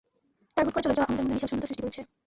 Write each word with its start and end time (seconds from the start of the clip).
তার 0.53 0.63
হুট 0.65 0.73
করে 0.75 0.83
চলে 0.85 0.97
যাওয়া 0.97 1.07
আমাদের 1.09 1.23
মনে 1.25 1.35
বিশাল 1.35 1.49
শূন্যতা 1.49 1.69
সৃষ্টি 1.69 1.83
করেছে। 1.83 2.01